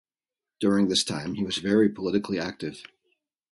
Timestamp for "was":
1.43-1.57